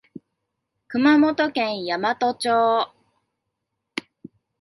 [0.87, 2.91] 熊本県山都町